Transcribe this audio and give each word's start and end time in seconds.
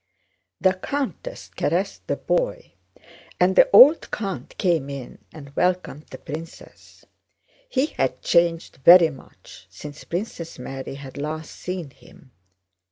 The 0.59 0.73
countess 0.73 1.49
caressed 1.55 2.07
the 2.07 2.15
boy, 2.15 2.73
and 3.39 3.55
the 3.55 3.69
old 3.71 4.09
count 4.09 4.57
came 4.57 4.89
in 4.89 5.19
and 5.31 5.55
welcomed 5.55 6.07
the 6.07 6.17
princess. 6.17 7.05
He 7.69 7.85
had 7.85 8.23
changed 8.23 8.77
very 8.77 9.11
much 9.11 9.67
since 9.69 10.03
Princess 10.03 10.57
Mary 10.57 10.95
had 10.95 11.17
last 11.19 11.51
seen 11.51 11.91
him. 11.91 12.31